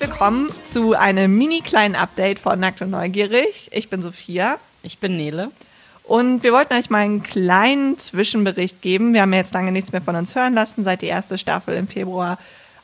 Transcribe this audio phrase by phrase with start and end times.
[0.00, 3.68] willkommen zu einem mini kleinen Update von Nackt und Neugierig.
[3.70, 4.58] Ich bin Sophia.
[4.82, 5.50] Ich bin Nele.
[6.04, 9.12] Und wir wollten euch mal einen kleinen Zwischenbericht geben.
[9.12, 11.74] Wir haben ja jetzt lange nichts mehr von uns hören lassen, seit die erste Staffel
[11.74, 12.38] im Februar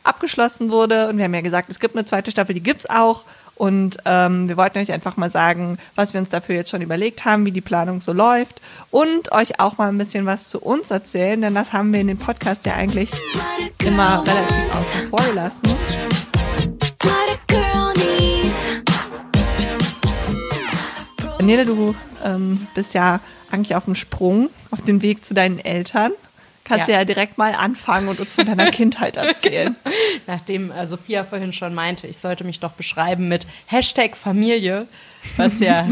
[0.04, 1.08] abgeschlossen wurde.
[1.08, 3.24] Und wir haben ja gesagt, es gibt eine zweite Staffel, die gibt es auch.
[3.54, 7.24] Und ähm, wir wollten euch einfach mal sagen, was wir uns dafür jetzt schon überlegt
[7.24, 10.90] haben, wie die Planung so läuft und euch auch mal ein bisschen was zu uns
[10.90, 13.10] erzählen, denn das haben wir in dem Podcast ja eigentlich
[13.78, 16.35] immer relativ außen vor gelassen.
[21.46, 26.12] Nele, du ähm, bist ja eigentlich auf dem Sprung, auf dem Weg zu deinen Eltern.
[26.64, 26.96] Kannst ja.
[26.96, 29.76] ja direkt mal anfangen und uns von deiner Kindheit erzählen.
[30.26, 34.88] Nachdem äh, Sophia vorhin schon meinte, ich sollte mich doch beschreiben mit Hashtag Familie,
[35.36, 35.88] was ja.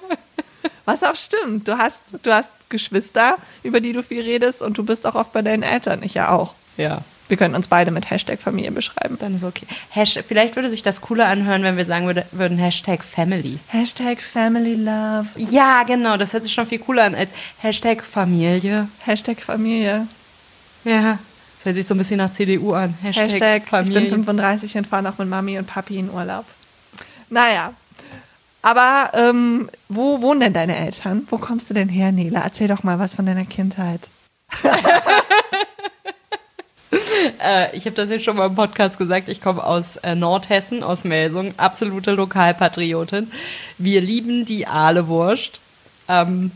[0.86, 1.68] was auch stimmt.
[1.68, 5.34] Du hast, du hast Geschwister, über die du viel redest und du bist auch oft
[5.34, 6.02] bei deinen Eltern.
[6.02, 6.54] Ich ja auch.
[6.78, 7.02] Ja.
[7.28, 9.16] Wir können uns beide mit Hashtag Familie beschreiben.
[9.18, 9.66] Dann ist okay.
[9.90, 13.58] Hashtag, vielleicht würde sich das cooler anhören, wenn wir sagen würde, würden Hashtag Family.
[13.68, 15.26] Hashtag Family Love.
[15.36, 16.16] Ja, genau.
[16.16, 18.88] Das hört sich schon viel cooler an als Hashtag Familie.
[19.04, 20.06] Hashtag Familie.
[20.84, 21.18] Ja.
[21.56, 22.94] Das hört sich so ein bisschen nach CDU an.
[23.02, 24.02] Hashtag, Hashtag Familie.
[24.02, 26.44] Ich bin 35 und fahre noch mit Mami und Papi in Urlaub.
[27.28, 27.72] Naja.
[28.62, 31.26] Aber ähm, wo wohnen denn deine Eltern?
[31.30, 32.40] Wo kommst du denn her, Nela?
[32.42, 34.00] Erzähl doch mal was von deiner Kindheit.
[37.42, 40.82] äh, ich habe das jetzt schon mal im Podcast gesagt, ich komme aus äh, Nordhessen,
[40.82, 43.30] aus Melsung, absolute Lokalpatriotin.
[43.78, 45.60] Wir lieben die Ahlewurst,
[46.08, 46.52] ähm,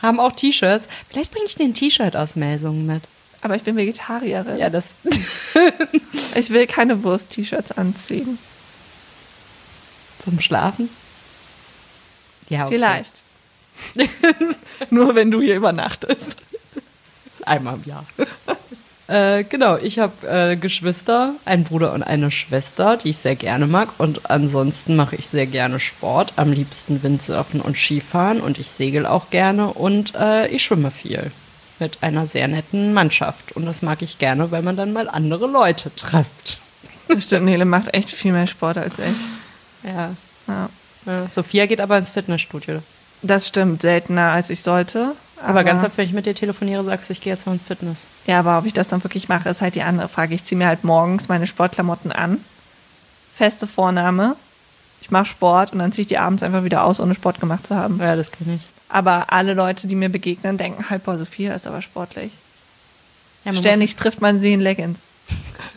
[0.00, 0.86] haben auch T-Shirts.
[1.08, 3.02] Vielleicht bringe ich dir ein T-Shirt aus Melsungen mit.
[3.42, 4.56] Aber ich bin Vegetarierin.
[4.56, 4.92] Ja, das.
[6.36, 8.38] ich will keine Wurst-T-Shirts anziehen.
[10.20, 10.88] Zum Schlafen?
[12.48, 12.74] Ja, okay.
[12.76, 13.14] Vielleicht.
[14.90, 16.36] Nur wenn du hier übernachtest.
[17.44, 18.06] Einmal im Jahr.
[19.12, 23.66] Äh, genau, ich habe äh, Geschwister, einen Bruder und eine Schwester, die ich sehr gerne
[23.66, 23.88] mag.
[23.98, 28.40] Und ansonsten mache ich sehr gerne Sport, am liebsten Windsurfen und Skifahren.
[28.40, 31.30] Und ich segel auch gerne und äh, ich schwimme viel
[31.78, 33.52] mit einer sehr netten Mannschaft.
[33.52, 36.58] Und das mag ich gerne, weil man dann mal andere Leute trifft.
[37.08, 39.16] Das stimmt, Nele macht echt viel mehr Sport als ich.
[39.84, 40.14] Ja.
[40.48, 40.70] ja.
[41.04, 41.28] ja.
[41.28, 42.80] Sophia geht aber ins Fitnessstudio.
[43.20, 45.14] Das stimmt, seltener als ich sollte.
[45.42, 47.52] Aber, aber ganz oft, wenn ich mit dir telefoniere, sagst du, ich gehe jetzt mal
[47.52, 48.06] ins Fitness.
[48.26, 50.34] Ja, aber ob ich das dann wirklich mache, ist halt die andere Frage.
[50.34, 52.42] Ich ziehe mir halt morgens meine Sportklamotten an.
[53.34, 54.36] Feste Vorname.
[55.00, 57.66] Ich mache Sport und dann ziehe ich die abends einfach wieder aus, ohne Sport gemacht
[57.66, 57.98] zu haben.
[57.98, 58.60] Ja, das kenne ich.
[58.88, 62.32] Aber alle Leute, die mir begegnen, denken halt, boah, Sophia ist aber sportlich.
[63.44, 65.06] Ja, Ständig trifft man sie in Leggings.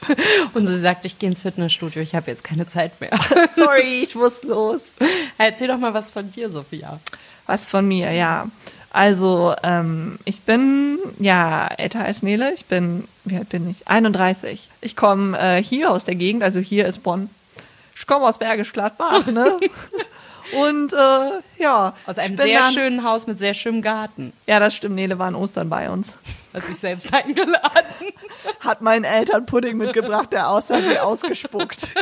[0.53, 3.12] und sie sagt, ich gehe ins Fitnessstudio, ich habe jetzt keine Zeit mehr.
[3.56, 4.96] Sorry, ich muss los.
[5.38, 7.00] Erzähl doch mal was von dir, Sophia.
[7.46, 8.47] Was von mir, ja.
[8.96, 12.54] Also, ähm, ich bin ja älter als Nele.
[12.54, 13.90] Ich bin, wie alt bin ich?
[13.90, 14.70] 31.
[14.80, 17.30] Ich komme äh, hier aus der Gegend, also hier ist Bonn.
[17.94, 19.60] Ich komme aus Bergisch Gladbach, ne?
[20.54, 21.94] Und äh, ja.
[22.06, 24.32] Aus einem sehr dann, schönen Haus mit sehr schönem Garten.
[24.48, 24.96] Ja, das stimmt.
[24.96, 26.14] Nele war an Ostern bei uns.
[26.54, 28.14] Hat sich selbst eingeladen.
[28.62, 31.96] Hat meinen Eltern Pudding mitgebracht, der aussah wie ausgespuckt.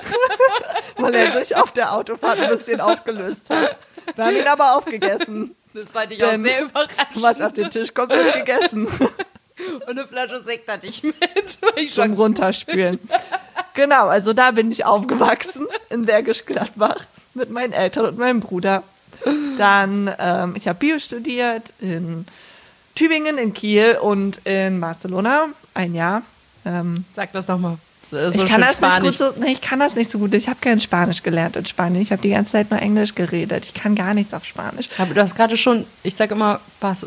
[0.98, 3.78] Weil er sich auf der Autofahrt ein bisschen aufgelöst hat.
[4.14, 5.56] Wir haben ihn aber aufgegessen.
[5.73, 6.97] Das fand ich Denn auch sehr überraschend.
[7.16, 8.88] Was auf den Tisch kommt, wird gegessen.
[9.88, 11.16] Und eine Flasche Sekt hatte ich mit.
[11.75, 13.00] Ich Zum Runterspülen.
[13.73, 18.83] genau, also da bin ich aufgewachsen in Bergisch Gladbach mit meinen Eltern und meinem Bruder.
[19.57, 22.25] Dann, ähm, ich habe Bio studiert in
[22.95, 25.47] Tübingen, in Kiel und in Barcelona.
[25.73, 26.23] Ein Jahr.
[26.66, 27.78] Ähm, Sag das nochmal
[28.13, 29.12] so ich kann das Spanisch.
[29.12, 30.34] nicht gut so, nee, ich kann das nicht so gut.
[30.34, 32.01] Ich habe kein Spanisch gelernt in Spanien.
[32.01, 33.66] Ich habe die ganze Zeit nur Englisch geredet.
[33.66, 34.90] Ich kann gar nichts auf Spanisch.
[34.97, 37.06] Aber du hast gerade schon, ich sage immer, Bas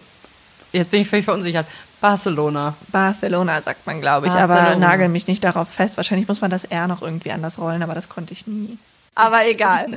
[0.72, 1.66] jetzt bin ich völlig verunsichert.
[2.00, 2.74] Barcelona.
[2.92, 4.66] Barcelona sagt man, glaube ich, Barcelona.
[4.68, 5.96] aber nagel mich nicht darauf fest.
[5.96, 8.78] Wahrscheinlich muss man das R noch irgendwie anders rollen, aber das konnte ich nie.
[9.14, 9.88] Aber egal.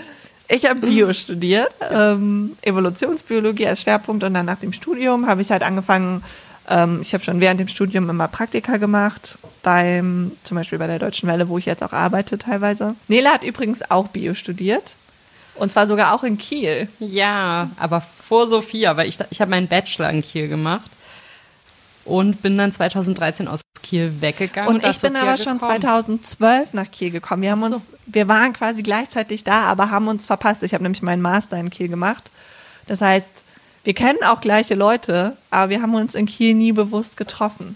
[0.47, 5.51] Ich habe Bio studiert, ähm, Evolutionsbiologie als Schwerpunkt und dann nach dem Studium habe ich
[5.51, 6.23] halt angefangen,
[6.69, 10.99] ähm, ich habe schon während dem Studium immer Praktika gemacht, beim, zum Beispiel bei der
[10.99, 12.95] Deutschen Welle, wo ich jetzt auch arbeite teilweise.
[13.07, 14.95] Nele hat übrigens auch Bio studiert.
[15.55, 16.87] Und zwar sogar auch in Kiel.
[16.99, 20.89] Ja, aber vor Sophia, weil ich, ich habe meinen Bachelor in Kiel gemacht
[22.05, 24.69] und bin dann 2013 aus Kiel weggegangen.
[24.69, 27.41] Und, ich bin Sophia aber schon 2012 nach Kiel gekommen.
[27.41, 27.67] Wir haben so.
[27.67, 30.63] uns, wir waren quasi gleichzeitig da, aber haben uns verpasst.
[30.63, 32.29] Ich habe nämlich meinen Master in Kiel gemacht.
[32.87, 33.43] Das heißt,
[33.83, 37.75] wir kennen auch gleiche Leute, aber wir haben uns in Kiel nie bewusst getroffen.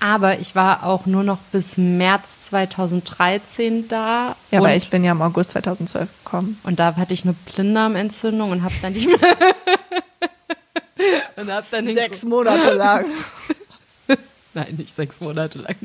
[0.00, 4.34] Aber ich war auch nur noch bis März 2013 da.
[4.50, 6.58] Ja, weil ich bin ja im August 2012 gekommen.
[6.64, 9.36] Und da hatte ich eine Blinddarmentzündung und habe dann nicht mehr.
[11.36, 13.04] und hab dann Sechs Monate lang.
[14.54, 15.76] Nein, nicht sechs Monate lang.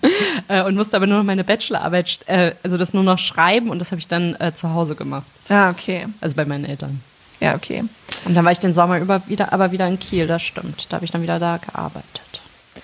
[0.47, 3.79] Äh, und musste aber nur noch meine Bachelorarbeit, äh, also das nur noch schreiben und
[3.79, 5.25] das habe ich dann äh, zu Hause gemacht.
[5.47, 6.05] Ah, okay.
[6.19, 7.01] Also bei meinen Eltern.
[7.39, 7.83] Ja, okay.
[8.25, 10.87] Und dann war ich den Sommer über wieder, aber wieder in Kiel, das stimmt.
[10.89, 12.21] Da habe ich dann wieder da gearbeitet.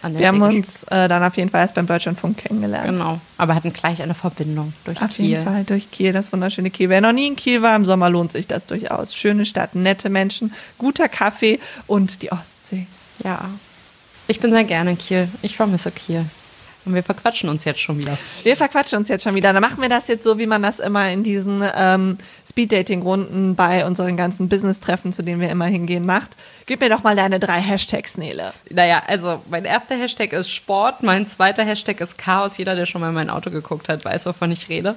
[0.01, 2.87] Wir haben uns äh, dann auf jeden Fall erst beim Deutschlandfunk kennengelernt.
[2.87, 5.25] Genau, aber hatten gleich eine Verbindung durch auf Kiel.
[5.25, 6.89] Auf jeden Fall durch Kiel, das wunderschöne Kiel.
[6.89, 9.15] Wer noch nie in Kiel war, im Sommer lohnt sich das durchaus.
[9.15, 12.87] Schöne Stadt, nette Menschen, guter Kaffee und die Ostsee.
[13.23, 13.45] Ja,
[14.27, 15.29] ich bin sehr gerne in Kiel.
[15.41, 16.25] Ich vermisse Kiel.
[16.85, 18.17] Und wir verquatschen uns jetzt schon wieder.
[18.43, 19.53] Wir verquatschen uns jetzt schon wieder.
[19.53, 23.85] Dann machen wir das jetzt so, wie man das immer in diesen ähm, Speed-Dating-Runden bei
[23.85, 26.31] unseren ganzen Business-Treffen, zu denen wir immer hingehen, macht.
[26.65, 28.53] Gib mir doch mal deine drei Hashtags, Nele.
[28.69, 32.57] Naja, also mein erster Hashtag ist Sport, mein zweiter Hashtag ist Chaos.
[32.57, 34.95] Jeder, der schon mal in mein Auto geguckt hat, weiß, wovon ich rede.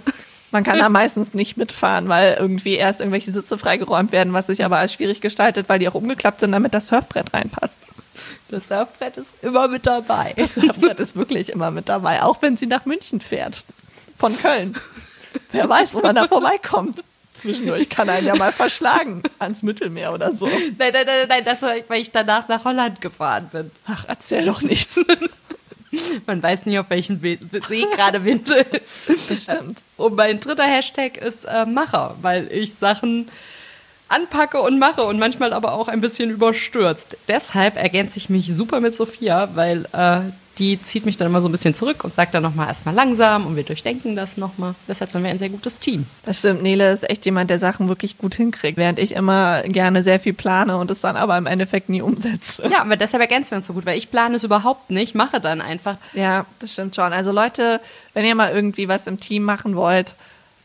[0.51, 4.65] Man kann da meistens nicht mitfahren, weil irgendwie erst irgendwelche Sitze freigeräumt werden, was sich
[4.65, 7.87] aber als schwierig gestaltet, weil die auch umgeklappt sind, damit das Surfbrett reinpasst.
[8.49, 10.35] Das Surfbrett ist immer mit dabei.
[10.37, 13.65] Das Surfbrett ist wirklich immer mit dabei, auch wenn sie nach München fährt.
[14.17, 14.77] Von Köln.
[15.53, 17.03] Wer weiß, wo man da vorbeikommt.
[17.35, 20.47] Zwischendurch kann einen ja mal verschlagen ans Mittelmeer oder so.
[20.47, 23.71] Nein, nein, nein, nein, das war, weil ich danach nach Holland gefahren bin.
[23.87, 24.99] Ach, erzähl doch nichts.
[26.27, 27.39] Man weiß nie, auf welchem See
[27.95, 29.31] gerade Wind ist.
[29.31, 29.83] Das stimmt.
[29.97, 33.29] Und mein dritter Hashtag ist äh, Macher, weil ich Sachen
[34.09, 37.17] anpacke und mache und manchmal aber auch ein bisschen überstürzt.
[37.29, 40.21] Deshalb ergänze ich mich super mit Sophia, weil äh,
[40.59, 43.47] die zieht mich dann immer so ein bisschen zurück und sagt dann nochmal erstmal langsam
[43.47, 44.75] und wir durchdenken das nochmal.
[44.89, 46.07] Deshalb sind wir ein sehr gutes Team.
[46.25, 46.63] Das stimmt.
[46.63, 50.33] Nele ist echt jemand, der Sachen wirklich gut hinkriegt, während ich immer gerne sehr viel
[50.33, 52.63] plane und es dann aber im Endeffekt nie umsetze.
[52.71, 55.41] Ja, aber deshalb ergänzen wir uns so gut, weil ich plane es überhaupt nicht, mache
[55.41, 55.97] dann einfach.
[56.15, 57.13] Ja, das stimmt schon.
[57.13, 57.81] Also Leute,
[58.15, 60.17] wenn ihr mal irgendwie was im Team machen wollt,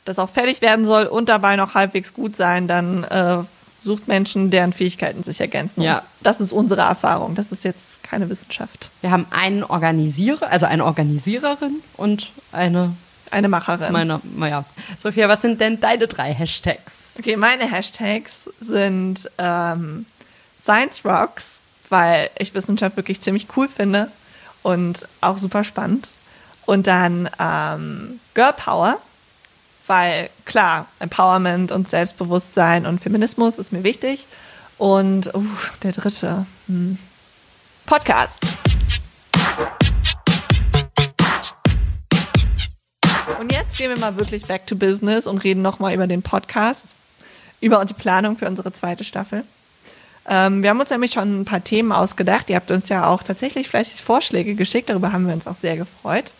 [0.05, 3.37] das auch fertig werden soll und dabei noch halbwegs gut sein, dann äh,
[3.83, 5.81] sucht Menschen, deren Fähigkeiten sich ergänzen.
[5.81, 6.03] Ja.
[6.21, 7.35] Das ist unsere Erfahrung.
[7.35, 8.91] Das ist jetzt keine Wissenschaft.
[9.01, 12.93] Wir haben einen Organisierer, also eine Organisiererin und eine
[13.31, 13.93] eine Macherin.
[13.93, 14.65] Meine, naja.
[14.99, 17.15] Sophia, was sind denn deine drei Hashtags?
[17.17, 20.05] Okay, meine Hashtags sind ähm,
[20.61, 24.11] Science Rocks, weil ich Wissenschaft wirklich ziemlich cool finde
[24.63, 26.09] und auch super spannend.
[26.65, 28.97] Und dann ähm, Girl Power,
[29.91, 34.25] weil klar, Empowerment und Selbstbewusstsein und Feminismus ist mir wichtig.
[34.77, 35.43] Und uh,
[35.83, 36.97] der dritte, hm.
[37.85, 38.39] Podcast.
[43.37, 46.95] Und jetzt gehen wir mal wirklich back to business und reden nochmal über den Podcast,
[47.59, 49.43] über die Planung für unsere zweite Staffel.
[50.25, 52.49] Ähm, wir haben uns nämlich schon ein paar Themen ausgedacht.
[52.49, 54.89] Ihr habt uns ja auch tatsächlich fleißig Vorschläge geschickt.
[54.89, 56.31] Darüber haben wir uns auch sehr gefreut.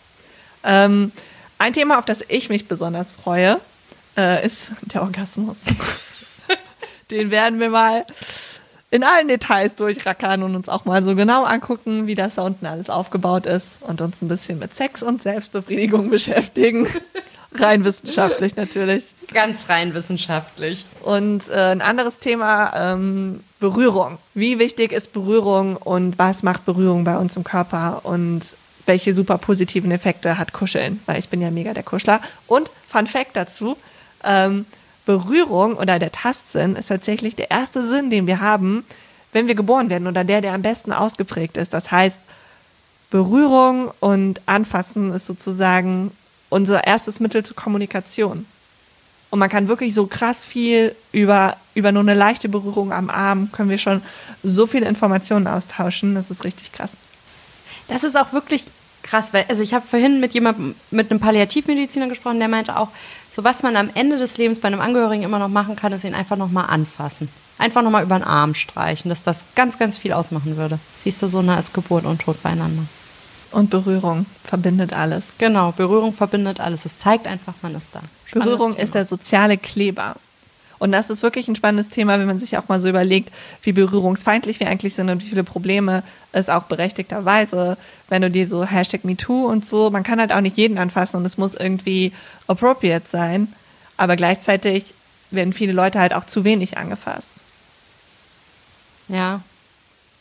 [0.64, 1.12] Ähm,
[1.62, 3.60] ein Thema, auf das ich mich besonders freue,
[4.16, 5.60] äh, ist der Orgasmus.
[7.12, 8.04] Den werden wir mal
[8.90, 12.66] in allen Details durchrackern und uns auch mal so genau angucken, wie das da unten
[12.66, 16.88] alles aufgebaut ist und uns ein bisschen mit Sex und Selbstbefriedigung beschäftigen.
[17.54, 19.14] rein wissenschaftlich natürlich.
[19.32, 20.84] Ganz rein wissenschaftlich.
[21.02, 24.18] Und äh, ein anderes Thema, ähm, Berührung.
[24.34, 28.56] Wie wichtig ist Berührung und was macht Berührung bei uns im Körper und
[28.86, 32.20] welche super positiven Effekte hat Kuscheln, weil ich bin ja mega der Kuschler.
[32.46, 33.76] Und Fun Fact dazu,
[34.24, 34.66] ähm,
[35.04, 38.84] Berührung oder der Tastsinn ist tatsächlich der erste Sinn, den wir haben,
[39.32, 41.74] wenn wir geboren werden oder der, der am besten ausgeprägt ist.
[41.74, 42.20] Das heißt,
[43.10, 46.12] Berührung und Anfassen ist sozusagen
[46.48, 48.46] unser erstes Mittel zur Kommunikation.
[49.30, 53.50] Und man kann wirklich so krass viel über, über nur eine leichte Berührung am Arm,
[53.50, 54.02] können wir schon
[54.42, 56.14] so viele Informationen austauschen.
[56.14, 56.98] Das ist richtig krass.
[57.88, 58.64] Das ist auch wirklich
[59.02, 62.88] krass, weil, also ich habe vorhin mit jemandem, mit einem Palliativmediziner gesprochen, der meinte auch,
[63.30, 66.04] so was man am Ende des Lebens bei einem Angehörigen immer noch machen kann, ist
[66.04, 67.28] ihn einfach nochmal anfassen.
[67.58, 70.78] Einfach nochmal über den Arm streichen, dass das ganz, ganz viel ausmachen würde.
[71.02, 72.82] Siehst du, so nah ist Geburt und Tod beieinander.
[73.52, 75.36] Und Berührung verbindet alles.
[75.38, 76.86] Genau, Berührung verbindet alles.
[76.86, 78.00] Es zeigt einfach, man ist da.
[78.32, 80.16] Berührung ist der soziale Kleber.
[80.82, 83.30] Und das ist wirklich ein spannendes Thema, wenn man sich auch mal so überlegt,
[83.62, 87.76] wie berührungsfeindlich wir eigentlich sind und wie viele Probleme es auch berechtigterweise,
[88.08, 91.18] wenn du dir so Hashtag MeToo und so, man kann halt auch nicht jeden anfassen
[91.18, 92.10] und es muss irgendwie
[92.48, 93.46] appropriate sein.
[93.96, 94.92] Aber gleichzeitig
[95.30, 97.34] werden viele Leute halt auch zu wenig angefasst.
[99.06, 99.40] Ja.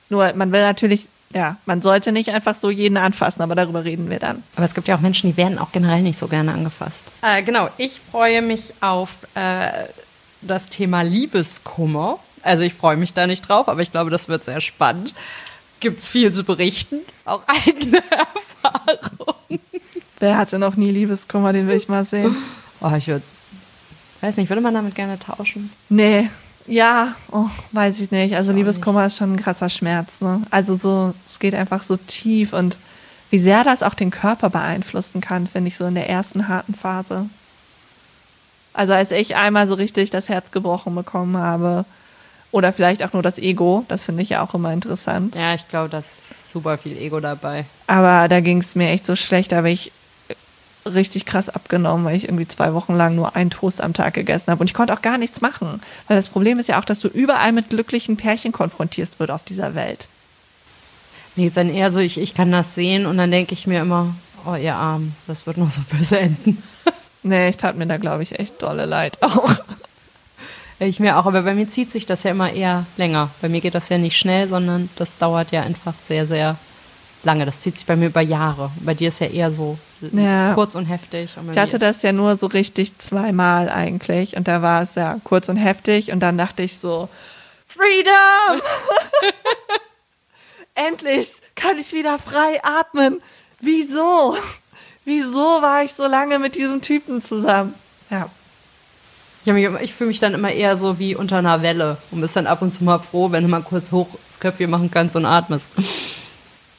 [0.10, 4.10] Nur man will natürlich ja, man sollte nicht einfach so jeden anfassen, aber darüber reden
[4.10, 4.44] wir dann.
[4.58, 7.08] Aber es gibt ja auch Menschen, die werden auch generell nicht so gerne angefasst.
[7.22, 9.86] Äh, genau, ich freue mich auf äh,
[10.42, 12.20] das Thema Liebeskummer.
[12.44, 15.14] Also ich freue mich da nicht drauf, aber ich glaube, das wird sehr spannend.
[15.80, 17.98] Gibt es viel zu berichten, auch eigene
[18.64, 19.60] Erfahrungen.
[20.20, 22.36] Wer hatte noch nie Liebeskummer, den will ich mal sehen.
[22.80, 23.24] Oh, ich würde,
[24.22, 25.72] weiß nicht, würde man damit gerne tauschen?
[25.90, 26.30] Nee,
[26.68, 28.36] ja, oh, weiß ich nicht.
[28.36, 29.14] Also Liebeskummer nicht.
[29.14, 30.22] ist schon ein krasser Schmerz.
[30.22, 30.42] Ne?
[30.52, 32.78] Also so, es geht einfach so tief und
[33.30, 36.74] wie sehr das auch den Körper beeinflussen kann, finde ich so in der ersten harten
[36.76, 37.28] Phase.
[38.74, 41.86] Also als ich einmal so richtig das Herz gebrochen bekommen habe,
[42.52, 45.36] oder vielleicht auch nur das Ego, das finde ich ja auch immer interessant.
[45.36, 47.66] Ja, ich glaube, da ist super viel Ego dabei.
[47.88, 49.92] Aber da ging es mir echt so schlecht, da habe ich
[50.86, 54.52] richtig krass abgenommen, weil ich irgendwie zwei Wochen lang nur einen Toast am Tag gegessen
[54.52, 54.62] habe.
[54.62, 55.82] Und ich konnte auch gar nichts machen.
[56.08, 59.44] Weil das Problem ist ja auch, dass du überall mit glücklichen Pärchen konfrontiert wird auf
[59.44, 60.08] dieser Welt.
[61.36, 63.68] Mir geht es dann eher so, ich, ich kann das sehen und dann denke ich
[63.68, 64.14] mir immer,
[64.46, 66.62] oh ihr Arm, das wird noch so böse enden.
[67.24, 69.56] nee, ich tat mir da, glaube ich, echt dolle leid auch.
[70.80, 73.30] Ich mir auch, aber bei mir zieht sich das ja immer eher länger.
[73.42, 76.58] Bei mir geht das ja nicht schnell, sondern das dauert ja einfach sehr, sehr
[77.24, 77.46] lange.
[77.46, 78.72] Das zieht sich bei mir über Jahre.
[78.80, 79.78] Bei dir ist ja eher so
[80.12, 80.56] ja.
[80.56, 81.38] kurz und heftig.
[81.38, 85.18] Und ich hatte das ja nur so richtig zweimal eigentlich und da war es ja
[85.24, 87.10] kurz und heftig und dann dachte ich so,
[87.68, 88.62] Freedom!
[90.74, 93.20] Endlich kann ich wieder frei atmen.
[93.60, 94.36] Wieso?
[95.12, 97.74] Wieso war ich so lange mit diesem Typen zusammen?
[98.10, 98.30] Ja.
[99.44, 102.62] Ich, fühle mich dann immer eher so wie unter einer Welle und bist dann ab
[102.62, 105.68] und zu mal froh, wenn du mal kurz hoch das Köpfchen machen kannst und atmest.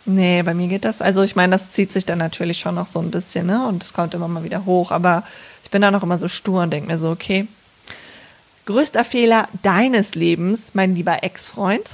[0.06, 1.02] Nee, bei mir geht das.
[1.02, 3.66] Also ich meine, das zieht sich dann natürlich schon noch so ein bisschen, ne?
[3.68, 4.92] Und es kommt immer mal wieder hoch.
[4.92, 5.24] Aber
[5.62, 7.46] ich bin da noch immer so stur und denke mir so, okay,
[8.64, 11.90] größter Fehler deines Lebens, mein lieber Ex-Freund.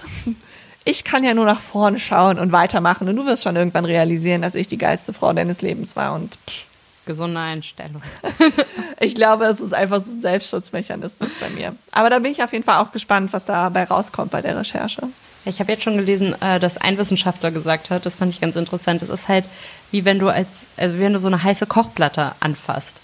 [0.89, 3.11] Ich kann ja nur nach vorne schauen und weitermachen.
[3.11, 6.15] Und du wirst schon irgendwann realisieren, dass ich die geilste Frau deines Lebens war.
[6.15, 6.65] Und pff.
[7.05, 8.01] gesunde Einstellung.
[8.99, 11.77] ich glaube, es ist einfach so ein Selbstschutzmechanismus bei mir.
[11.93, 15.03] Aber da bin ich auf jeden Fall auch gespannt, was dabei rauskommt bei der Recherche.
[15.45, 18.57] Ich habe jetzt schon gelesen, äh, dass ein Wissenschaftler gesagt hat, das fand ich ganz
[18.57, 19.03] interessant.
[19.03, 19.45] Es ist halt
[19.91, 22.97] wie wenn du als, also wenn du so eine heiße Kochplatte anfasst.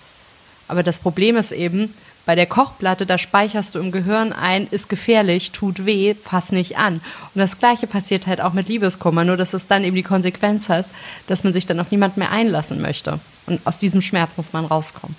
[0.68, 1.94] Aber das Problem ist eben,
[2.26, 6.78] bei der Kochplatte, da speicherst du im Gehirn ein, ist gefährlich, tut weh, fass nicht
[6.78, 6.94] an.
[6.94, 7.02] Und
[7.34, 10.86] das Gleiche passiert halt auch mit Liebeskummer, nur dass es dann eben die Konsequenz hat,
[11.26, 13.20] dass man sich dann auf niemand mehr einlassen möchte.
[13.46, 15.16] Und aus diesem Schmerz muss man rauskommen.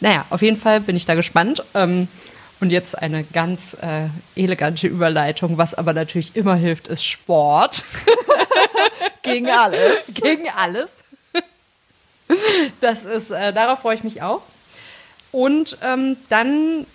[0.00, 1.64] Naja, auf jeden Fall bin ich da gespannt.
[1.74, 2.08] Ähm,
[2.60, 7.84] und jetzt eine ganz äh, elegante Überleitung, was aber natürlich immer hilft, ist Sport.
[9.22, 10.06] Gegen alles.
[10.14, 11.00] Gegen alles.
[12.80, 14.40] Das ist, äh, darauf freue ich mich auch.
[15.32, 16.86] Und ähm, dann,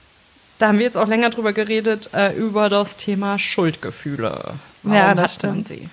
[0.59, 4.53] da haben wir jetzt auch länger drüber geredet, äh, über das Thema Schuldgefühle.
[4.83, 5.67] Warum ja, das stimmt.
[5.67, 5.89] Sie?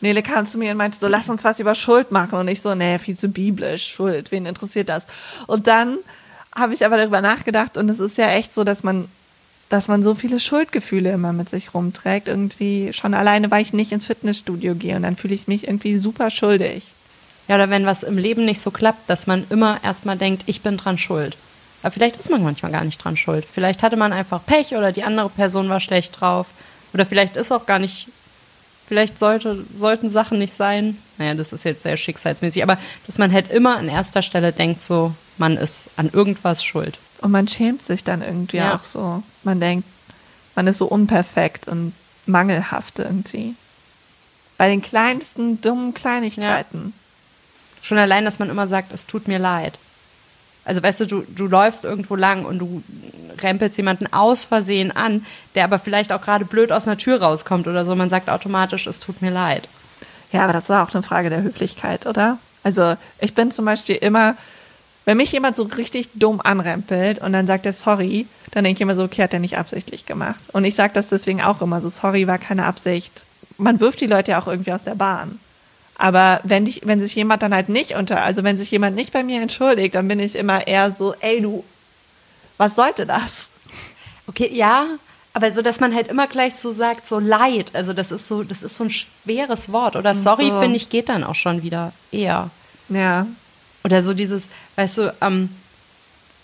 [0.00, 2.38] Nele kam zu mir und meinte so, lass uns was über Schuld machen.
[2.38, 5.06] Und ich so, nee, viel zu biblisch, Schuld, wen interessiert das?
[5.46, 5.98] Und dann
[6.54, 9.08] habe ich aber darüber nachgedacht und es ist ja echt so, dass man,
[9.68, 12.28] dass man so viele Schuldgefühle immer mit sich rumträgt.
[12.28, 15.98] Irgendwie schon alleine, weil ich nicht ins Fitnessstudio gehe und dann fühle ich mich irgendwie
[15.98, 16.84] super schuldig.
[17.48, 20.62] Ja, oder wenn was im Leben nicht so klappt, dass man immer erstmal denkt, ich
[20.62, 21.36] bin dran schuld.
[21.86, 23.46] Aber vielleicht ist man manchmal gar nicht dran schuld.
[23.54, 26.48] Vielleicht hatte man einfach Pech oder die andere Person war schlecht drauf.
[26.92, 28.08] Oder vielleicht ist auch gar nicht,
[28.88, 30.98] vielleicht sollte, sollten Sachen nicht sein.
[31.16, 32.76] Naja, das ist jetzt sehr schicksalsmäßig, aber
[33.06, 36.98] dass man halt immer an erster Stelle denkt, so, man ist an irgendwas schuld.
[37.20, 38.74] Und man schämt sich dann irgendwie ja.
[38.74, 39.22] auch so.
[39.44, 39.86] Man denkt,
[40.56, 41.92] man ist so unperfekt und
[42.26, 43.54] mangelhaft irgendwie.
[44.58, 46.94] Bei den kleinsten dummen Kleinigkeiten.
[46.96, 47.84] Ja.
[47.84, 49.78] Schon allein, dass man immer sagt, es tut mir leid.
[50.66, 52.82] Also weißt du, du, du läufst irgendwo lang und du
[53.40, 57.68] rempelst jemanden aus Versehen an, der aber vielleicht auch gerade blöd aus einer Tür rauskommt
[57.68, 57.94] oder so.
[57.94, 59.68] Man sagt automatisch, es tut mir leid.
[60.32, 62.38] Ja, aber das ist auch eine Frage der Höflichkeit, oder?
[62.64, 64.34] Also ich bin zum Beispiel immer,
[65.04, 68.82] wenn mich jemand so richtig dumm anrempelt und dann sagt er sorry, dann denke ich
[68.82, 70.40] immer so, okay, hat er nicht absichtlich gemacht.
[70.52, 73.24] Und ich sage das deswegen auch immer so, sorry war keine Absicht.
[73.56, 75.38] Man wirft die Leute ja auch irgendwie aus der Bahn.
[75.98, 79.12] Aber wenn, dich, wenn sich jemand dann halt nicht unter, also wenn sich jemand nicht
[79.12, 81.64] bei mir entschuldigt, dann bin ich immer eher so, ey du,
[82.58, 83.48] was sollte das?
[84.26, 84.86] Okay, ja,
[85.32, 88.42] aber so, dass man halt immer gleich so sagt, so leid, also das ist so,
[88.42, 89.96] das ist so ein schweres Wort.
[89.96, 90.60] Oder sorry, so.
[90.60, 92.50] finde ich, geht dann auch schon wieder eher.
[92.88, 93.26] Ja.
[93.84, 95.50] Oder so dieses, weißt du, ähm,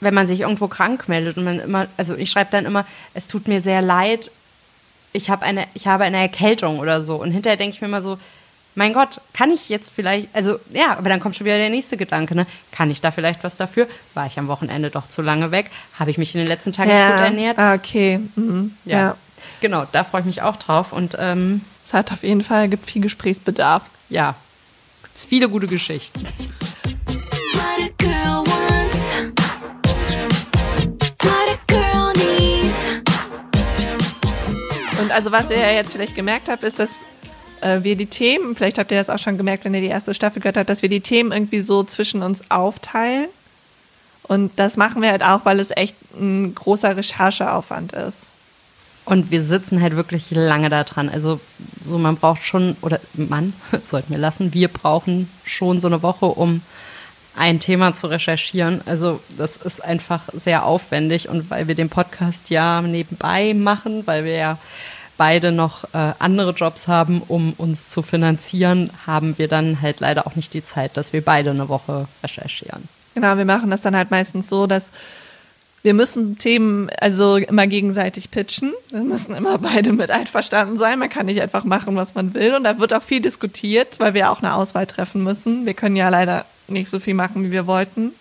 [0.01, 3.29] wenn man sich irgendwo krank meldet und man immer, also ich schreibe dann immer, es
[3.29, 4.31] tut mir sehr leid,
[5.13, 7.17] ich habe eine, ich habe eine Erkältung oder so.
[7.17, 8.19] Und hinterher denke ich mir immer so,
[8.75, 11.97] mein Gott, kann ich jetzt vielleicht, also ja, aber dann kommt schon wieder der nächste
[11.97, 12.47] Gedanke, ne?
[12.71, 13.87] Kann ich da vielleicht was dafür?
[14.15, 15.71] War ich am Wochenende doch zu lange weg?
[15.99, 17.11] Habe ich mich in den letzten Tagen ja.
[17.11, 17.59] gut ernährt?
[17.59, 18.21] Ah, okay.
[18.35, 18.75] Mhm.
[18.85, 18.99] Ja.
[18.99, 19.17] ja.
[19.61, 20.93] Genau, da freue ich mich auch drauf.
[20.93, 23.83] Und ähm, es hat auf jeden Fall, gibt viel Gesprächsbedarf.
[24.09, 24.35] Ja.
[25.03, 26.27] Gibt viele gute Geschichten.
[35.01, 37.01] Und also was ihr ja jetzt vielleicht gemerkt habt, ist, dass
[37.63, 40.15] äh, wir die Themen, vielleicht habt ihr das auch schon gemerkt, wenn ihr die erste
[40.15, 43.29] Staffel gehört habt, dass wir die Themen irgendwie so zwischen uns aufteilen.
[44.25, 48.29] Und das machen wir halt auch, weil es echt ein großer Rechercheaufwand ist.
[49.05, 51.09] Und wir sitzen halt wirklich lange da dran.
[51.09, 51.41] Also
[51.83, 53.53] so man braucht schon, oder man,
[53.85, 56.63] sollten wir lassen, wir brauchen schon so eine Woche, um
[57.35, 58.83] ein Thema zu recherchieren.
[58.87, 64.25] Also das ist einfach sehr aufwendig und weil wir den Podcast ja nebenbei machen, weil
[64.25, 64.59] wir ja
[65.17, 70.27] beide noch äh, andere Jobs haben, um uns zu finanzieren, haben wir dann halt leider
[70.27, 72.89] auch nicht die Zeit, dass wir beide eine Woche recherchieren.
[73.15, 74.91] Genau, wir machen das dann halt meistens so, dass
[75.83, 78.73] wir müssen Themen also immer gegenseitig pitchen.
[78.91, 80.99] Wir müssen immer beide mit einverstanden sein.
[80.99, 82.55] Man kann nicht einfach machen, was man will.
[82.55, 85.67] Und da wird auch viel diskutiert, weil wir auch eine Auswahl treffen müssen.
[85.67, 88.13] Wir können ja leider nicht so viel machen, wie wir wollten.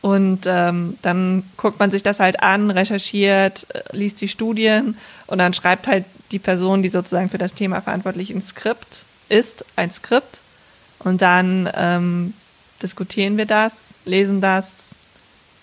[0.00, 5.38] Und ähm, dann guckt man sich das halt an, recherchiert, äh, liest die Studien und
[5.38, 9.90] dann schreibt halt die Person, die sozusagen für das Thema verantwortlich ein Skript ist, ein
[9.90, 10.40] Skript.
[11.00, 12.34] Und dann ähm,
[12.82, 14.94] diskutieren wir das, lesen das.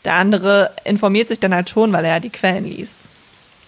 [0.04, 3.10] Der andere informiert sich dann halt schon, weil er ja die Quellen liest.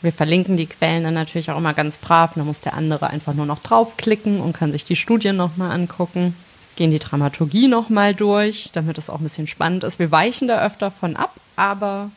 [0.01, 2.33] Wir verlinken die Quellen dann natürlich auch immer ganz brav.
[2.35, 6.35] Dann muss der andere einfach nur noch draufklicken und kann sich die Studien nochmal angucken.
[6.77, 9.99] Gehen die Dramaturgie nochmal durch, damit es auch ein bisschen spannend ist.
[9.99, 12.09] Wir weichen da öfter von ab, aber.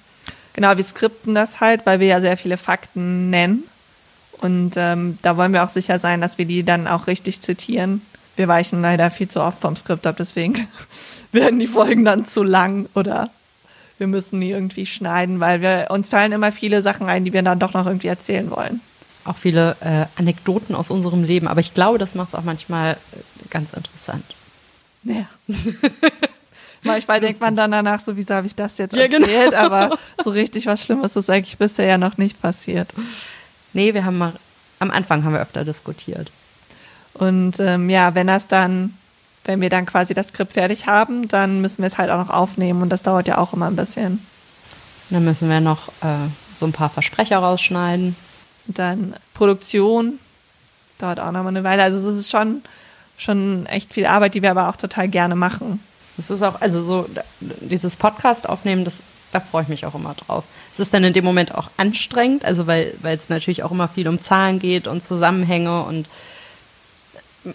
[0.53, 3.65] Genau, wir skripten das halt, weil wir ja sehr viele Fakten nennen.
[4.41, 8.03] Und ähm, da wollen wir auch sicher sein, dass wir die dann auch richtig zitieren.
[8.37, 10.69] Wir weichen leider viel zu oft vom Skript ab, deswegen
[11.33, 13.31] werden die Folgen dann zu lang oder
[13.99, 17.43] wir müssen die irgendwie schneiden, weil wir uns fallen immer viele Sachen ein, die wir
[17.43, 18.81] dann doch noch irgendwie erzählen wollen.
[19.25, 22.93] Auch viele äh, Anekdoten aus unserem Leben, aber ich glaube, das macht es auch manchmal
[22.93, 22.97] äh,
[23.51, 24.25] ganz interessant.
[25.05, 25.27] Ja.
[26.83, 29.57] manchmal denkt man dann danach, so wieso habe ich das jetzt erzählt, ja, genau.
[29.57, 32.93] aber so richtig was Schlimmes ist eigentlich bisher ja noch nicht passiert.
[33.73, 34.33] Nee, wir haben mal,
[34.79, 36.31] am Anfang haben wir öfter diskutiert.
[37.15, 38.95] Und ähm, ja, wenn das dann,
[39.45, 42.31] wenn wir dann quasi das Skript fertig haben, dann müssen wir es halt auch noch
[42.31, 44.25] aufnehmen und das dauert ja auch immer ein bisschen.
[45.11, 48.15] Dann müssen wir noch äh, so ein paar Versprecher rausschneiden.
[48.69, 50.19] Und dann Produktion
[50.99, 51.83] dauert auch noch mal eine Weile.
[51.83, 52.63] Also es ist schon,
[53.21, 55.81] schon echt viel Arbeit, die wir aber auch total gerne machen.
[56.17, 57.09] Das ist auch, also so
[57.41, 59.03] dieses Podcast aufnehmen, das
[59.33, 60.45] da freue ich mich auch immer drauf.
[60.73, 63.89] Es ist dann in dem Moment auch anstrengend, also weil, weil es natürlich auch immer
[63.89, 66.09] viel um Zahlen geht und Zusammenhänge und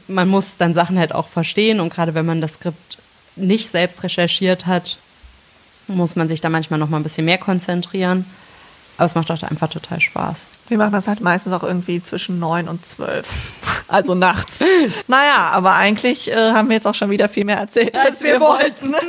[0.08, 2.97] man muss dann Sachen halt auch verstehen und gerade wenn man das Skript
[3.36, 4.97] nicht selbst recherchiert hat,
[5.88, 8.25] muss man sich da manchmal noch mal ein bisschen mehr konzentrieren.
[8.97, 10.45] Aber es macht auch einfach total Spaß.
[10.69, 13.27] Wir machen das halt meistens auch irgendwie zwischen neun und zwölf.
[13.88, 14.63] Also nachts.
[15.08, 18.21] naja, aber eigentlich äh, haben wir jetzt auch schon wieder viel mehr erzählt, als, als
[18.21, 18.95] wir, wir wollten.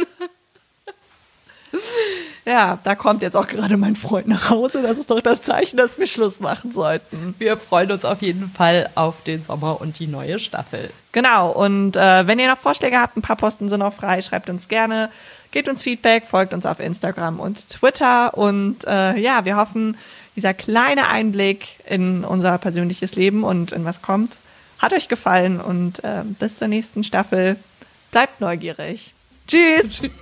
[2.47, 4.81] Ja, da kommt jetzt auch gerade mein Freund nach Hause.
[4.81, 7.35] Das ist doch das Zeichen, dass wir Schluss machen sollten.
[7.39, 10.91] Wir freuen uns auf jeden Fall auf den Sommer und die neue Staffel.
[11.11, 11.51] Genau.
[11.51, 14.69] Und äh, wenn ihr noch Vorschläge habt, ein paar Posten sind noch frei, schreibt uns
[14.69, 15.11] gerne.
[15.51, 18.37] Gebt uns Feedback, folgt uns auf Instagram und Twitter.
[18.37, 19.97] Und äh, ja, wir hoffen,
[20.37, 24.37] dieser kleine Einblick in unser persönliches Leben und in was kommt,
[24.79, 25.61] hat euch gefallen.
[25.61, 27.57] Und äh, bis zur nächsten Staffel.
[28.11, 29.15] Bleibt neugierig.
[29.47, 30.01] Tschüss.
[30.01, 30.13] Tschüss.